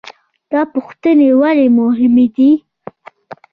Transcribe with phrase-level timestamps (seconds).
[0.51, 2.49] دا پوښتنې ولې مهمې دي؟